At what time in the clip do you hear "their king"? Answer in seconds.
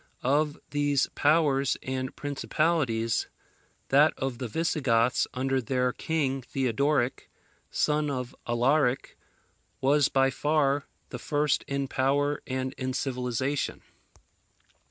5.61-6.41